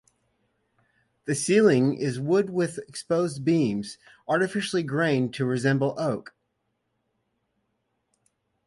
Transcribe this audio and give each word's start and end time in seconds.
The 1.25 1.35
ceiling 1.35 1.93
is 1.93 2.19
wood 2.19 2.49
with 2.49 2.79
exposed 2.87 3.45
beams 3.45 3.99
artificially 4.27 4.81
grained 4.81 5.35
to 5.35 5.45
resemble 5.45 5.93
oak. 5.95 6.33